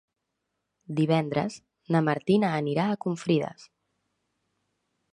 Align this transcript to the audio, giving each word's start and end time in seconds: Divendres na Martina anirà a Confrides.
Divendres 0.99 1.59
na 1.97 2.03
Martina 2.09 2.51
anirà 2.63 2.89
a 2.95 2.99
Confrides. 3.07 3.71